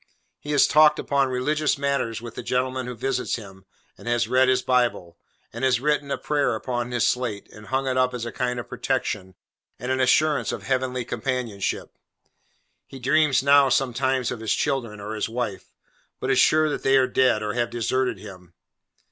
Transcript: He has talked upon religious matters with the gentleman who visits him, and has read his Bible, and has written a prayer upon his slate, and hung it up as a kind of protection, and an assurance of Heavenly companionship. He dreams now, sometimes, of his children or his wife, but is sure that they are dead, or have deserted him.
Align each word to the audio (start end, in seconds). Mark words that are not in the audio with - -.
He 0.39 0.51
has 0.53 0.65
talked 0.65 0.97
upon 0.97 1.27
religious 1.27 1.77
matters 1.77 2.23
with 2.23 2.33
the 2.33 2.41
gentleman 2.41 2.87
who 2.87 2.95
visits 2.95 3.35
him, 3.35 3.65
and 3.99 4.07
has 4.07 4.27
read 4.27 4.47
his 4.49 4.63
Bible, 4.63 5.19
and 5.53 5.63
has 5.63 5.79
written 5.79 6.09
a 6.09 6.17
prayer 6.17 6.55
upon 6.55 6.89
his 6.89 7.07
slate, 7.07 7.47
and 7.53 7.67
hung 7.67 7.85
it 7.87 7.97
up 7.97 8.11
as 8.15 8.25
a 8.25 8.31
kind 8.31 8.59
of 8.59 8.67
protection, 8.67 9.35
and 9.77 9.91
an 9.91 9.99
assurance 9.99 10.51
of 10.51 10.63
Heavenly 10.63 11.05
companionship. 11.05 11.99
He 12.87 12.97
dreams 12.97 13.43
now, 13.43 13.69
sometimes, 13.69 14.31
of 14.31 14.39
his 14.39 14.55
children 14.55 14.99
or 14.99 15.13
his 15.13 15.29
wife, 15.29 15.71
but 16.19 16.31
is 16.31 16.39
sure 16.39 16.67
that 16.67 16.81
they 16.81 16.97
are 16.97 17.05
dead, 17.05 17.43
or 17.43 17.53
have 17.53 17.69
deserted 17.69 18.17
him. 18.17 18.55